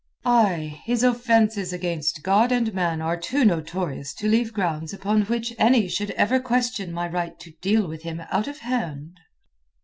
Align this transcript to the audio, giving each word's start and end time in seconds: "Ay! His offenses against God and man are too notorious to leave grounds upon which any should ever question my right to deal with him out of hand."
"Ay! 0.25 0.81
His 0.85 1.03
offenses 1.03 1.71
against 1.71 2.23
God 2.23 2.51
and 2.51 2.73
man 2.73 3.01
are 3.03 3.15
too 3.15 3.45
notorious 3.45 4.15
to 4.15 4.27
leave 4.27 4.51
grounds 4.51 4.93
upon 4.93 5.25
which 5.25 5.53
any 5.59 5.87
should 5.87 6.09
ever 6.17 6.39
question 6.39 6.91
my 6.91 7.07
right 7.07 7.39
to 7.39 7.51
deal 7.61 7.87
with 7.87 8.01
him 8.01 8.19
out 8.31 8.47
of 8.47 8.57
hand." 8.61 9.19